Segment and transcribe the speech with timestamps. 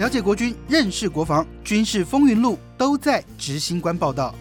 [0.00, 4.34] 了解国军，认识国防，军事风云录都在执行官报道。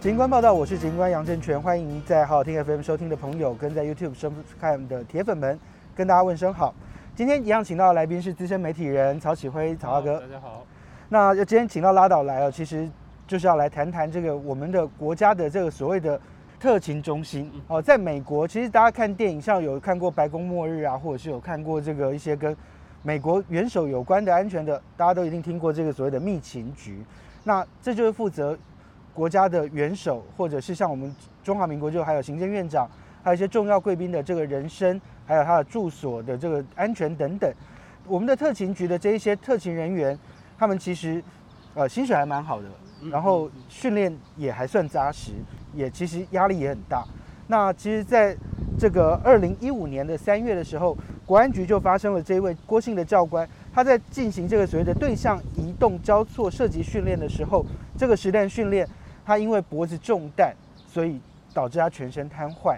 [0.00, 5.60] 执行官报道，我是执行官杨正全，欢迎在好好听 FM 收听的朋友，跟在 YouTube 收看的铁粉们，
[5.94, 6.74] 跟大家问声好。
[7.14, 10.20] 今天一样请到的来宾是资深媒体人曹启辉，曹大哥。
[10.20, 10.64] 大家好。
[11.10, 12.88] 那今天请到拉导来了，其实
[13.26, 16.18] 就是要来谈谈这个我们的国家的这个所谓的
[16.58, 22.56] 特勤中心哦，在美国，其实大家看电影像有看过《白宫末日》啊，或者是有看过这个一些跟
[23.02, 27.04] 美国元首有关的安全的，大家都一定听过这个所谓的密情局。
[27.44, 28.56] 那这就是负责
[29.12, 32.88] 国家的元首，或者是像我们中华民国就还有行政院长，
[33.22, 37.52] 还有一些重要贵宾的这个人身，还有他的住所的这个安全等等。
[38.06, 40.18] 我们的特勤局的这一些特勤人员。
[40.58, 41.20] 他们其实，
[41.74, 42.68] 呃，薪水还蛮好的，
[43.10, 45.32] 然后训练也还算扎实，
[45.74, 47.04] 也其实压力也很大。
[47.48, 48.36] 那其实，在
[48.82, 57.64] 这个二零一五年的三月的时候，国安局就发生了这位郭姓的教官，他在进行这个所谓的对象移动交错射击训练的时候，
[57.96, 58.84] 这个实弹训练，
[59.24, 60.52] 他因为脖子中弹，
[60.88, 61.20] 所以
[61.54, 62.76] 导致他全身瘫痪。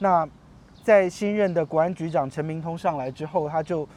[0.00, 0.28] 那
[0.82, 3.88] 在新任的国安局长陈明通上来之后，他就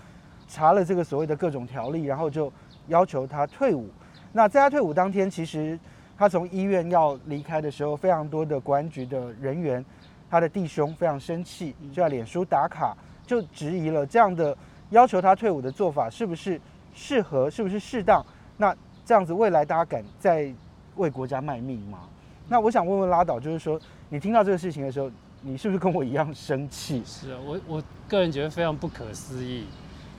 [0.47, 2.49] 查了这个所谓的各种条例，然后就。
[2.87, 3.87] 要求他退伍。
[4.33, 5.77] 那在他退伍当天，其实
[6.17, 9.85] 他从医院要离开的时候，非常多的国安局的人员，
[10.29, 14.55] 他的弟兄非常生气，就在脸书打卡，就质疑了这样的
[14.91, 16.59] 要求他退伍的做法是不是
[16.93, 18.25] 适合，是不是适当？
[18.57, 20.53] 那这样子未来大家敢再
[20.95, 22.07] 为国家卖命吗？
[22.47, 25.09] 那我想问问拉倒，就是说你听到这个事情的时候，
[25.41, 27.01] 你是不是跟我一样生气？
[27.05, 29.65] 是啊，我我个人觉得非常不可思议。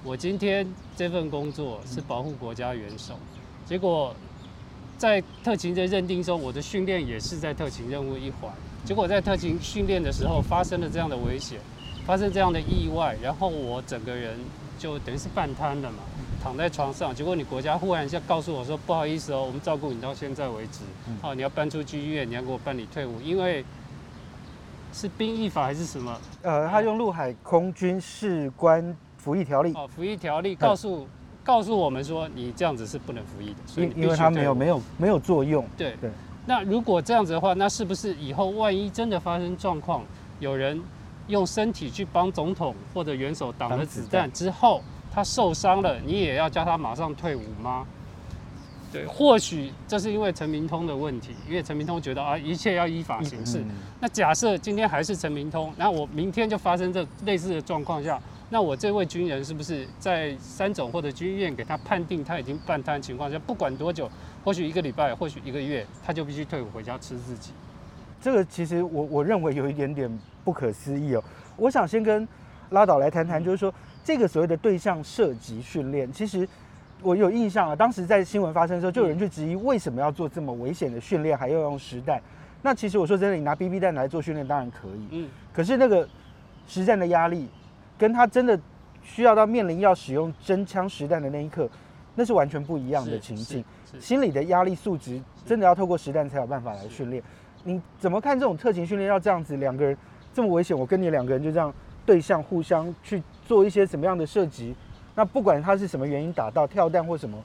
[0.03, 3.15] 我今天这份工作是保护国家元首，
[3.67, 4.15] 结果
[4.97, 8.51] 在特勤的认定中，我的训练也是在特勤任务一环。
[8.85, 11.59] 结果在特勤训练的时候发生了这样的危险，
[12.07, 14.39] 发生这样的意外，然后我整个人
[14.79, 15.99] 就等于是半瘫了嘛，
[16.43, 17.15] 躺在床上。
[17.15, 20.81] 结果你国家忽然一下告诉我说：“不好意思哦，我们照顾你到现在为止，
[21.23, 23.65] 好，你要搬出去医院，你要给我办理退伍，因为
[24.93, 28.97] 是兵役法还是什么？”呃，他用陆海空军士官。
[29.21, 31.07] 服役条例哦，服役条例告诉
[31.45, 35.63] 告诉我们说，你这样子是不能服役的，所以因为它没有没有没有作用。
[35.77, 36.11] 对对。
[36.47, 40.03] 那如果这样子的话，那是不是以后万一真的发生状况，
[40.41, 40.81] 有人
[41.29, 47.87] 用身体去帮总统或者元首挡了子弹之后，他受伤了，你也要叫他马上退伍吗？
[48.93, 53.63] 对，或许这是因为陈明通的问题，因为陈明通觉得啊，一切要依法行事。
[54.01, 58.21] 那假设今天还是陈明通，那我明天就发生这类似的状况下。
[58.53, 64.11] 那我这位军人是不是在三种或者军医院给他判定他已经半瘫情况下，不管多久，
[64.45, 67.53] 或许一个礼拜，或许一个月，他就必须退伍回家吃自己？
[68.21, 70.11] 这个其实我我认为有一点点
[70.45, 71.25] 不可思议哦。
[71.57, 72.27] 我想先跟
[72.71, 73.73] 拉导来谈谈，就是说
[74.05, 76.49] 这个所谓的对象射击训练，其实
[77.03, 82.21] 我有印象啊，当时在新闻发生的时候，就有人去质疑为什么要做这么危险的训练，还要用实弹。
[82.63, 86.09] 那其实我说真的，你拿 BB 弹来做训练当然可以，嗯，可是那个
[86.67, 87.49] 实战的压力。
[87.99, 88.59] 跟他真的
[89.03, 91.69] 需要到面临要使用真枪实弹的那一刻，
[92.21, 93.65] 那是完全不一样的情境。
[93.99, 97.23] 心理的压力素质真的要透过实弹才有办法来训练。
[97.65, 99.97] 你怎么看这种特勤训练要这样子两个人
[100.35, 100.79] 这么危险？
[100.79, 101.73] 我跟你两个人就这样
[102.05, 104.75] 对象互相去做一些什么样的射击？
[105.15, 107.43] 那不管他是什么原因打到跳弹或什么。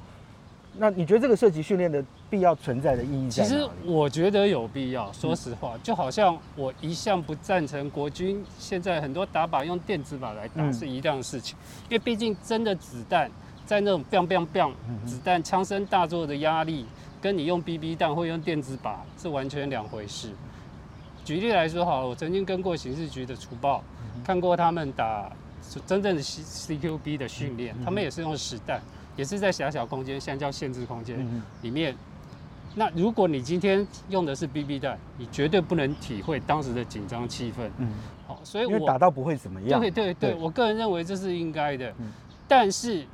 [0.78, 3.30] 那你觉得这个射击训练的必要存在的意义？
[3.30, 5.10] 其实我觉得有必要。
[5.14, 11.58] 说实话，就好像我一向不赞成国军现在很多打靶用电子靶来打是一样的事情，
[11.88, 13.32] 因为毕竟真的子弹
[13.66, 14.72] 在那种 biang biang biang
[15.06, 16.86] 子弹枪声大作的压力，
[17.22, 20.30] 跟你用 BB 弹或用电子靶是完全两回事。
[21.24, 23.84] 举例来说，好，我曾经跟过刑事局的除暴，
[24.24, 25.32] 看过他们打
[25.88, 28.80] 真正的 C CQB 的训练，他们也是用实弹。
[29.18, 31.18] 也是在狭小空间，现在叫限制空间
[31.62, 31.96] 里面。
[32.76, 37.70] 那如果你今天用的是 BB 弹，你绝对不能体会当时的紧张气氛。
[37.78, 37.94] 嗯，
[38.28, 39.80] 好，所以我打到不会怎么样。
[39.80, 41.94] 对对对，我个人认为这是应该的。
[42.46, 43.06] 但是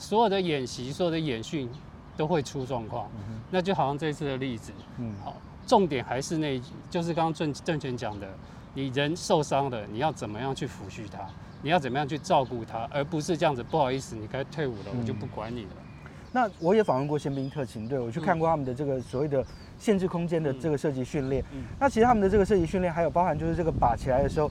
[0.00, 1.68] 所有的演习、所有的演训
[2.16, 3.08] 都会出状况。
[3.50, 4.72] 那就好像这次的例子。
[4.96, 5.36] 嗯，好，
[5.66, 8.26] 重点还是那，就是刚刚郑郑权讲的，
[8.72, 11.20] 你人受伤了，你要怎么样去抚恤他？
[11.62, 13.62] 你要怎么样去照顾他，而不是这样子。
[13.62, 15.70] 不好意思，你该退伍了，我就不管你了。
[16.32, 19.44] 那我也访问过宪兵特勤队，我去看过他们的这个所谓的
[19.78, 21.44] 限制空间的这个射击训练。
[21.78, 24.50] 那其实他们的这个射击训练还有包含就是这个靶起来的时候，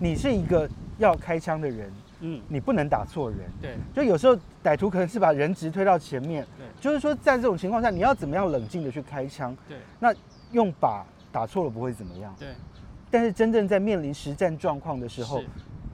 [0.00, 0.68] 你是一个
[0.98, 1.90] 要开枪的人，
[2.24, 3.40] 嗯，你不能打错人。
[3.60, 6.44] 对，就有时候歹徒可能是把人质推到前面。
[6.58, 9.56] 对，就是说在这种情况下，你要怎么样冷静的去开枪？
[9.68, 10.12] 对，那
[10.52, 12.34] 用靶打错了不会怎么样。
[12.38, 12.48] 对，
[13.10, 15.42] 但是真正在面临实战状况的时候。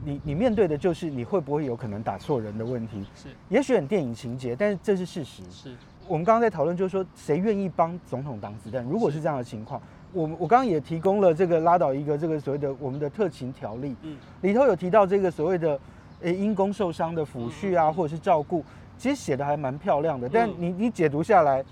[0.02, 3.04] 你你面对的就是你会不会有可能打错人的问题。
[3.14, 5.42] 是也许很电影情节，但是这是事实。
[5.50, 5.76] 是
[6.08, 8.82] 我们刚刚在讨论，就是说谁愿意帮总统挡子弹？
[8.84, 9.78] 如果是这样的情况，
[10.14, 15.78] 我我刚刚也提供了这个拉倒一个这个所谓的我们的特勤条例，嗯里头有提到这个所谓的
[16.22, 18.64] 呃因公受伤的抚恤啊，或者是照顾，
[18.98, 20.28] 其实写的还蛮漂亮的。
[20.28, 21.64] 但嗯你你解读下来，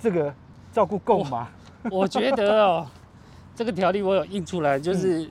[0.00, 0.32] 这个
[0.72, 1.48] 照顾够吗？
[1.90, 2.86] 我觉得哦，
[3.54, 5.28] 这个条例我有印出来，就是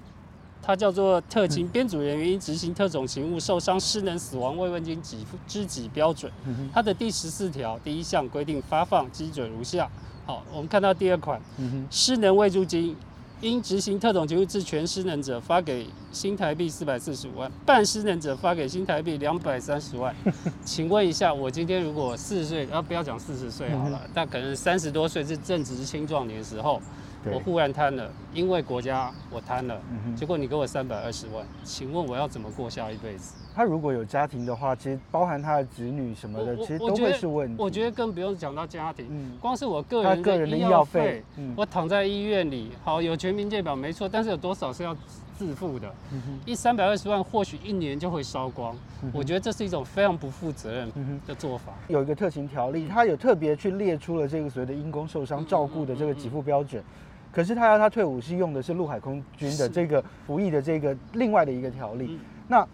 [0.62, 6.32] 它叫做特勤编组人员因执行特种勤务受伤、失能、死亡慰问金给付支给标准。
[6.74, 9.90] 它的第十四条第一项规定发放基准如下。
[10.26, 11.42] 好，我们看到第二款，
[11.90, 12.96] 失能慰助金，
[13.42, 20.14] 因执行特种职务之全失能者，发给新台币四百四十五万；半失能者发给新台币两百三十万。
[20.66, 29.80] 请问一下，我今天如果四十岁，啊，不要讲四十岁好了，但可能三十多岁是正值青壮年时候，对我忽然瘫了，因为国家我瘫了，
[30.16, 33.36] 结果你给我三百二十万，请问我要怎么过下一辈子？
[33.54, 37.62] 他如果有家庭的话，其实包含他的子女什么的，其实都会是问题。
[37.62, 44.96] 我觉得更不用讲到家庭，嗯，光是我个人的医医药费，，嗯我躺在医院里，好有全民健保没错，但是有多少是要
[45.38, 45.94] 自付的？
[46.14, 48.74] 嗯哼一三百二十万或许一年就会烧光，
[49.04, 50.90] 嗯我觉得这是一种非常不负责任。
[51.28, 51.74] 的做法。
[51.90, 56.82] 有一个特勤条例，它有特别去列出了这个所谓的因公受伤照顾的这个给付标准，
[57.32, 62.20] 可是他要他退伍是用的是陆海空军的这个服役的这个另外的一个条例，嗯。
[62.48, 62.68] 那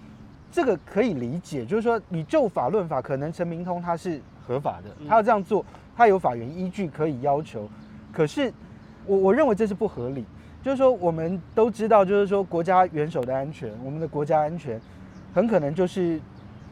[0.51, 5.07] 这个可以理解，就是说你就法论法，可能陈明通他是合法的，嗯。
[5.07, 5.65] 他要这样做，
[5.95, 7.69] 他有法源依据可以要求，
[8.11, 8.53] 可是
[9.05, 10.25] 我我认为这是不合理。
[10.63, 14.81] 就是说，我们都知道，就是说国家元首的安全，我们的国家安全，
[15.31, 16.19] 很可能就是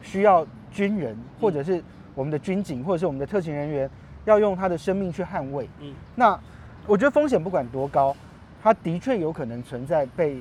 [0.02, 1.80] 需要军人或者是
[2.12, 3.88] 我们的军警或者是我们的特勤人员
[4.24, 5.68] 要用他的生命去捍卫。
[5.80, 5.94] 嗯。
[6.16, 6.36] 那
[6.86, 8.14] 我觉得风险不管多高，
[8.62, 10.38] 他的确有可能存在被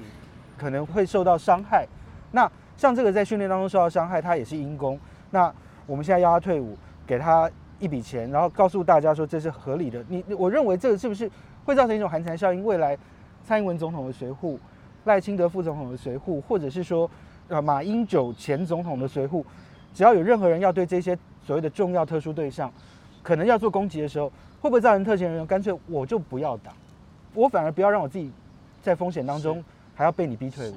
[0.58, 1.88] 可能会受到伤害。
[2.32, 5.00] 那像这个在训练当中受到伤害，他也是因公。
[5.32, 5.54] 那
[5.86, 7.50] 我们现在要他退伍，给他
[7.80, 10.04] 一笔钱，然后告诉大家说这是合理的。
[10.10, 11.32] 你我认为这个是不是
[11.64, 12.64] 会造成一种寒蝉效应？
[12.66, 12.98] 未来
[13.46, 14.58] 蔡英文总统的随扈、
[15.06, 17.10] 赖清德副总统的随扈，或者是说
[17.48, 19.42] 呃马英九前总统的随扈，
[19.94, 22.70] 只要有任何人要对这些所谓的重要特殊对象，
[23.22, 24.32] 可能要做攻击的时候，
[24.64, 26.74] 会不会造成特勤人员干脆我就不要挡，
[27.34, 28.32] 我反而不要让我自己
[28.82, 29.62] 在风险当中
[29.94, 30.76] 还要被你逼退伍，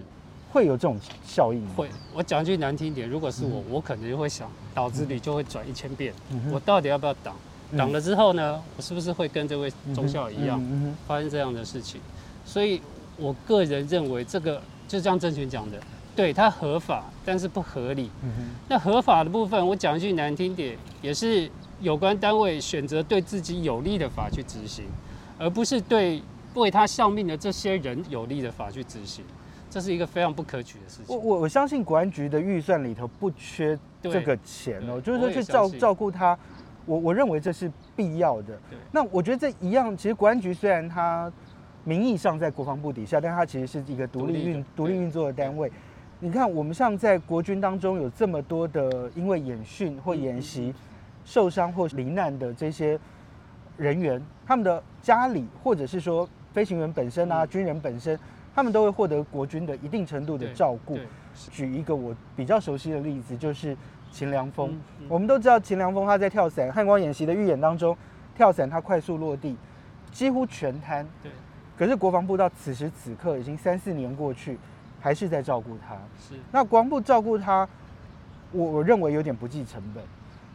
[0.50, 1.70] 会有这种效应吗？
[1.76, 7.36] 会，我讲句难听点，如果是我，我可能就会想，脑子里就会转一千遍，嗯我到底要不要挡？
[7.70, 7.78] 嗯。
[7.78, 10.60] 挡了之后呢，我是不是会跟这位中校一样
[11.06, 12.00] 发生这样的事情？
[12.44, 12.82] 所以
[13.16, 15.78] 我个人认为，这个就像郑权讲的，
[16.16, 18.10] 对它合法，但是不合理。
[18.68, 21.48] 那合法的部分，我讲一句难听点，也是
[21.81, 24.84] 有关单位选择对自己有利的法去执行，
[25.38, 26.23] 而不是对
[26.55, 29.25] 为他效命的这些人有利的法去执行，
[29.69, 31.14] 这是一个非常不可取的事情。
[31.14, 36.38] 我我我相信国安局的预算里头不缺这个钱哦，对就是说去照照顾他，
[36.87, 38.79] 我我认为这是必要的对。
[38.90, 41.31] 那我觉得这一样，其实国安局虽然它
[41.84, 45.70] 名义上在国防部底下，但它其实是一个独立运独立运作的单位。
[46.19, 50.72] 你看，我们像在国军当中有这么多的因为演训或演习
[51.26, 52.99] 受伤或罹难的这些
[53.76, 58.19] 人员，他们的家里或者是说飞行员本身啊、嗯军人本身，
[58.55, 60.94] 他们都会获得国军的一定程度的照顾。
[60.94, 61.06] 对，
[61.50, 63.76] 举一个我比较熟悉的例子，就是
[64.12, 64.70] 秦良峰。
[64.70, 67.94] 嗯嗯我们都知道秦良峰他在跳伞汉光演习的预演当中，
[68.34, 69.56] 跳伞他快速落地，
[70.12, 71.05] 几乎全瘫。
[71.22, 71.32] 对，
[71.77, 74.56] 可是国防部到此时此刻已经三四年过去，
[75.00, 75.96] 还是在照顾他。
[76.20, 77.69] 是那国防部照顾他，
[78.53, 80.05] 我我认为有点不计成本。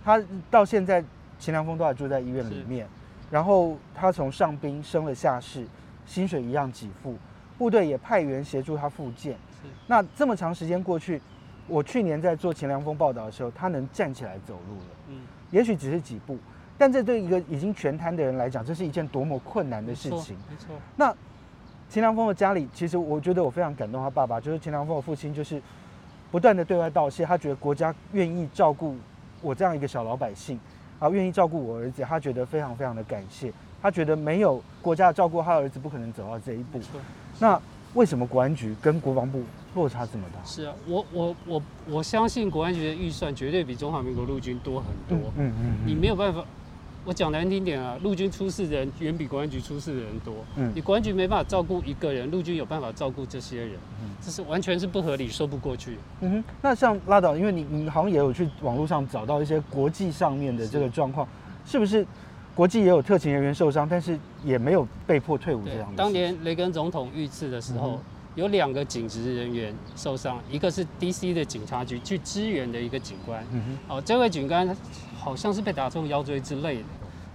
[0.03, 1.03] 他到现在
[1.38, 2.88] 秦良峰都还住在医院里面，
[3.29, 5.65] 然后他从上兵升了下士，
[6.05, 7.15] 薪水一样给付，
[7.58, 9.34] 部队也派员协助他复健。
[9.62, 9.67] 是。
[9.88, 11.22] 那这么长时间过去，
[11.67, 15.22] 我去年在做秦良峰报道的时候，他能站起来走路了，嗯。
[15.51, 16.38] 也许只是几步，
[16.77, 20.38] 但这对一个已经全瘫的人来讲，这是一件多么困难的事情。
[20.50, 21.13] 没错，那
[21.89, 25.62] 秦良峰的家里，其实我觉得我非常感动，他爸爸就是秦良峰的父亲，就是
[26.31, 28.96] 不断的对外道谢，他觉得国家愿意照顾
[29.41, 30.60] 我这样一个小老百姓，
[31.00, 36.79] 啊，愿意照顾我儿子，他觉得非常非常的感谢，他觉得没有国家的照顾，他儿子不可能走到这一步。
[37.39, 37.60] 那
[37.93, 39.43] 为什么国安局跟国防部
[39.75, 40.43] 落差这么大？
[40.45, 45.31] 是啊，我我我我相信国安局的预算绝对比中华民国陆军多很多。
[45.38, 46.45] 嗯嗯你没有办法，
[47.03, 50.34] 我讲难听点啊，陆军出事的人远比国安局出事的人多。
[50.55, 55.98] 嗯你国安局没办法照顾一个人，陆军有办法照顾这些人，嗯这是完全是不合理，说不过去。
[56.22, 61.27] 嗯哼，那像拉倒，因为你你好像也有去网络上找到一些国际上面的这个状况，
[61.65, 62.05] 是不是？
[62.53, 65.96] 国际也有特勤人员受伤，但是也没有被迫退伍这样的。
[65.96, 68.00] 当年雷根总统遇刺的时候，嗯
[68.35, 73.45] 有两个警职人员受伤，一个是 DC 的警察局去支援的一个警官。
[73.51, 74.75] 嗯哦，这位警官
[75.17, 76.83] 好像是被打中腰椎之类的。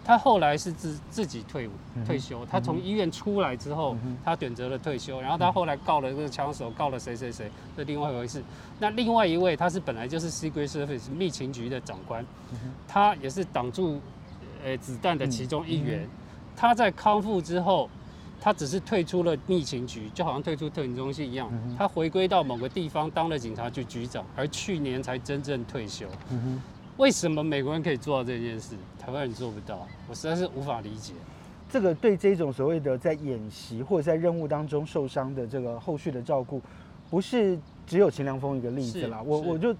[0.04, 8.40] 他后来是自自己退伍嗯退休，他从医院出来之后嗯，他选择了退休，然后他后来告了这个枪手，告了谁谁谁，这另外一回事。
[8.78, 14.00] 那另外一位他是本来就是 Secret Service 密情局的长官，嗯他也是挡住
[14.64, 16.08] 呃子弹的其中一嗯员。
[16.54, 17.90] 他在康复之后，
[18.40, 26.06] 他只是退出了疫情局，就好像退出特警中心一样嗯，他回归到某个地方当了警察局局长，而去年才真正退休。
[26.30, 26.62] 嗯，
[26.96, 29.86] 为什么美国人可以做到这件事，台湾人做不到？
[30.08, 31.12] 我实在是无法理解。
[31.68, 36.62] 这个对这种所谓的在演习或者在任务当中受伤的这个后续的照顾，
[37.10, 39.20] 不是只有秦良峰一个例子啦。
[39.20, 39.74] 我我就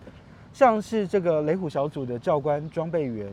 [0.53, 3.33] 像是这个雷虎小组的教官装备员，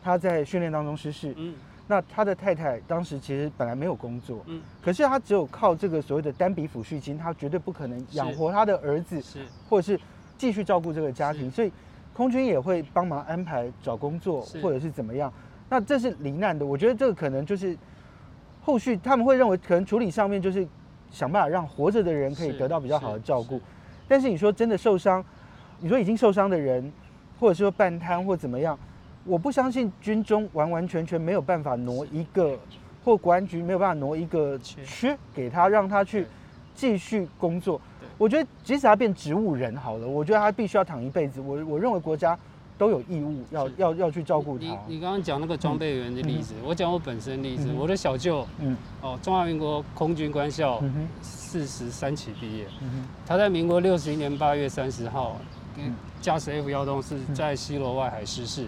[0.00, 1.54] 他在训练当中失事，嗯
[1.90, 9.98] 那他的太太当时其实本来没有工作，嗯，可是他只有靠这个所谓的单笔抚恤金，他绝对不可能养活他的儿子，是或者是
[10.36, 11.72] 继续照顾这个家庭，所以
[12.12, 15.32] 空军也会帮忙安排找工作或者是怎么样。
[15.70, 17.76] 那这是罹难的，我觉得这个可能就是
[18.62, 20.66] 后续他们会认为可能处理上面就是
[21.10, 23.58] 想办法让活着的人可以得到比较好的照顾，
[24.06, 25.24] 但是你说真的受伤，
[25.80, 26.92] 你说已经受伤的人，
[27.40, 28.78] 或者说半瘫或怎么样，
[29.28, 32.58] 我不相信军中完完全全没有办法挪一个，
[33.04, 36.28] 或国安局没有办法挪一个缺缺给他，让他去对。
[36.74, 37.80] 继续工作。
[38.16, 41.40] 我觉得即使他变植物人好了，我觉得他必须要躺一辈子。
[41.40, 42.38] 我我认为国家
[42.78, 44.64] 都有义务要要要去照顾他。
[44.86, 48.76] 你刚刚讲那个装备员的例子，我讲我本身例子，嗯我的小舅嗯。
[49.02, 50.80] 哦，中华民国空军官校
[51.20, 52.64] 四十三期毕业，
[53.26, 55.57] 他在民国六十一年八月三十号嗯
[56.20, 58.66] 驾驶 F 幺洞是在西罗外海失事。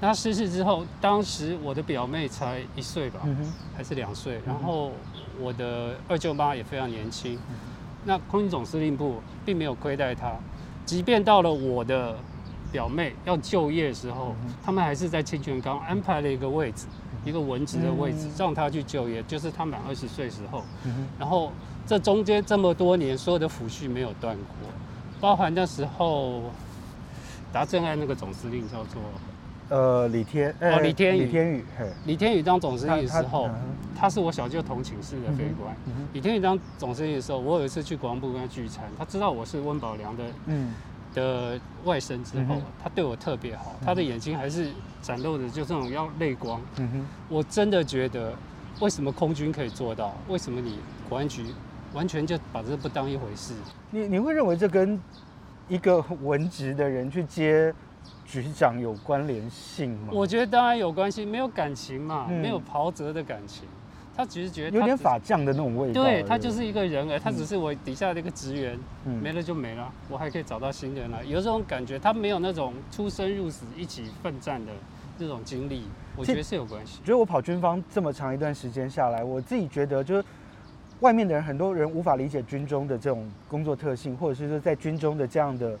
[0.00, 4.92] 那失事之后，当时我的表妹才一岁吧，嗯还是两岁，嗯然后
[5.40, 7.38] 我的二舅妈也非常年轻。
[8.04, 10.32] 那空军总司令部并没有亏待他，
[10.84, 12.16] 即便到了我的
[12.70, 16.86] 表妹要就业的时候，嗯他们还是在清泉岗安排了一个位置，
[17.24, 20.64] 一个文职的位置嗯，让她去就业，就是他满二十岁时候。
[21.18, 21.52] 然后
[21.86, 24.68] 这中间这么多年，所有的抚恤没有断过，
[25.22, 26.42] 包含那时候
[27.52, 29.00] 达正案那个总司令叫做
[29.68, 33.48] 呃，李天呃李天宇李天宇，嘿，李天宇当总司令的时候
[33.94, 35.74] 他，他是我小舅同寝室的飞官。
[36.12, 40.74] 李天宇当总司令的时候，我有一次去国防部跟他聚餐，他知道我是温宝良的嗯
[41.14, 46.60] 的外甥之后嗯，他对我特别好，他的眼睛还是展露着就这种要泪光。
[46.78, 47.06] 嗯哼。
[47.28, 48.34] 我真的觉得，
[48.80, 50.12] 为什么空军可以做到？
[50.28, 51.46] 为什么你国安局
[51.92, 53.54] 完全就把这不当一回事？
[53.90, 55.00] 你你会认为这跟
[55.68, 57.72] 一个文职的人去接
[58.26, 60.08] 局长有关联性吗？
[60.10, 63.64] 我觉得当然有关系，没有感情嘛，嗯没有袍泽的感情。
[64.14, 66.02] 他只是觉得有点法将的那种味道。
[66.02, 71.98] 对他就是一个人而已，他只是我底下的一个职员，嗯没了就没了，我还可以找到新人来，有这种感觉。
[71.98, 74.72] 他没有那种出生入死、一起奋战的
[75.18, 75.84] 这种经历，
[76.14, 76.98] 我觉得是有关系。
[77.02, 80.24] 觉得我跑军方这么长一段时间下来，我自己觉得就是
[81.02, 85.76] 外面的人，很多人无法理解军中的这种工作特性，或者是说在军中的这样的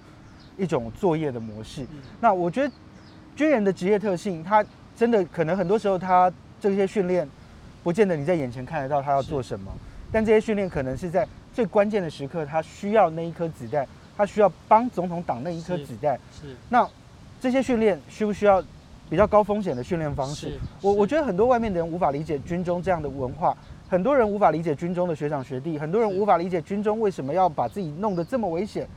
[0.58, 1.82] 一种作业的模式。
[1.84, 2.70] 嗯那我觉得
[3.36, 4.64] 军人的职业特性，他
[4.96, 7.26] 真的可能很多时候他这些训练，
[7.84, 9.72] 不见得你在眼前看得到他要做什么，
[10.10, 13.86] 但这些训练可能是在最关键的时刻，他需要那一颗子弹，
[14.16, 16.18] 他需要帮总统挡那一颗子弹。
[16.32, 16.86] 是那
[17.40, 18.60] 这些训练需不需要
[19.08, 20.58] 比较高风险的训练方式？
[20.80, 23.56] 我我觉得很多外面的人无法理解军中这样的文化，
[23.92, 28.88] 很多人无法理解军中的学长学弟，很多人无法理解军中为什么要把自己弄得这么危险。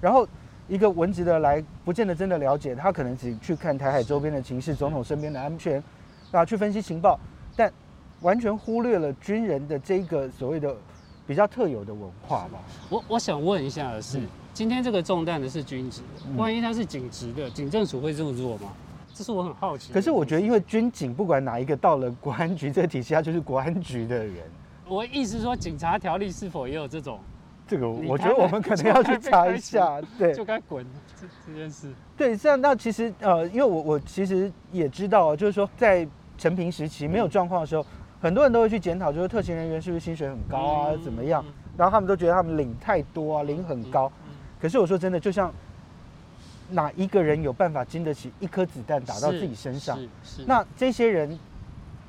[0.00, 0.24] 然后
[0.68, 5.82] 一个文职的来，不见得真的了解，他可能只去看台海周边的情势、总统身边的安全，
[6.30, 7.18] 啊，去分析情报，
[7.56, 7.68] 但
[8.20, 10.72] 完全忽略了军人的这个所谓的
[11.26, 12.60] 比较特有的文化吧。
[12.88, 18.72] 我我想问一下的是，嗯今天这个中弹的是军职，嗯万一他是警职的，警政署会这么做吗？
[19.14, 19.92] 这是我很好奇。
[19.92, 24.34] 可是我觉得，因为军警不管哪一个到了国安局这个体系，他就是国安局的人。
[24.88, 27.20] 我意思说，警察条例是否也有这种
[27.66, 30.84] 这个我觉得我们可能要去查一下，对就该滚
[31.18, 31.90] 这这件事？
[32.16, 36.06] 对，这样那其实呃，因为我我其实也知道啊，就是说在
[36.36, 37.86] 陈平时期没有状况的时候，
[38.20, 41.42] 很多人都会去检讨，就是特勤人员是不是薪水很高啊，嗯怎么样？？
[41.76, 44.10] 然后他们都觉得他们领太多啊，领很高。
[44.28, 45.52] 嗯可是我说真的，就像
[46.70, 49.96] 哪一个人有办法经得起一颗子弹打到自己身上？
[49.98, 51.38] 是是那这些人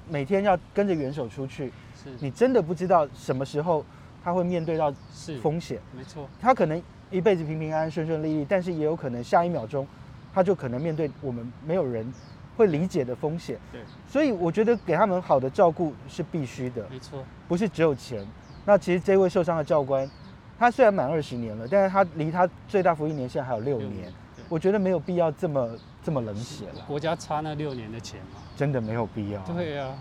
[0.09, 1.71] 每天要跟着元首出去，
[2.03, 3.85] 是你真的不知道什么时候
[4.23, 4.93] 他会面对到
[5.41, 5.79] 风险。
[5.95, 6.81] 没错，他可能
[7.11, 9.87] 一辈子平平安安、顺顺利利，但是也有可能下一秒钟，
[10.33, 12.11] 他就可能面对我们没有人
[12.57, 13.59] 会理解的风险。
[13.71, 18.25] 对，所以我觉得给他们好的照顾是必须的，没错，不是只有钱。
[18.65, 20.09] 那其实这位受伤的教官，
[20.57, 24.11] 他虽然满二十年了，但是他离他最大服役年限还有六年，
[24.47, 25.69] 我觉得没有必要这么
[26.01, 26.81] 这么冷血了。
[26.87, 28.39] 国家差那六年的钱吗？
[28.55, 29.41] 真的没有必要。
[29.41, 29.93] 对呀，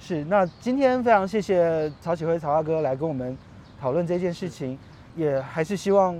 [0.00, 0.24] 是。
[0.24, 3.36] 那今天非常谢谢曹启辉曹大哥来跟我们
[3.78, 4.78] 讨论这件事情，
[5.14, 6.18] 也还是希望，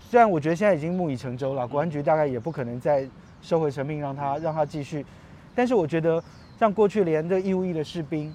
[0.00, 3.08] 虽然我觉得现在已经木已成舟了，国安局大概也不可能再
[3.40, 5.06] 收回成命让他让他继续，
[5.54, 6.20] 但是我觉得
[6.58, 8.34] 像过去连这义务役的士兵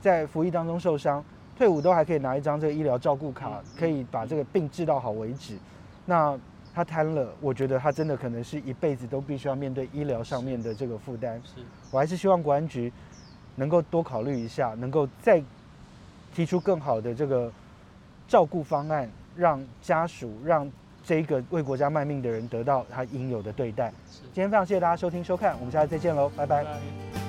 [0.00, 1.24] 在服役当中受伤。
[1.58, 5.58] 退伍都还可以拿一张这个医疗照顾卡，可以把这个病治到好为止。
[6.06, 6.38] 那
[6.72, 11.42] 他瘫了，我觉得他真的可能是一辈子都必须要面对医疗上面的这个负担。
[11.44, 11.60] 是
[11.90, 12.92] 我还是希望国安局
[13.56, 15.42] 能够多考虑一下，能够再
[16.32, 17.50] 提出更好的这个
[18.28, 20.70] 照顾方案，让家属、让
[21.04, 23.92] 这个为国家卖命的人得到他应有的对待。
[24.32, 27.27] 今天非常谢谢大家收听收看，我们下次再见喽，拜拜。